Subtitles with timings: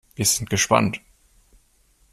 [0.15, 0.99] Wir sind gespannt.